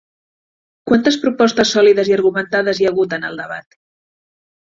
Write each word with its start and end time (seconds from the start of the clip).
Quantes 0.91 1.17
propostes 1.25 1.73
sòlides 1.75 2.09
i 2.11 2.15
argumentades 2.17 2.81
hi 2.83 2.89
ha 2.89 2.93
hagut 2.93 3.13
en 3.19 3.27
el 3.29 3.37
debat? 3.43 3.79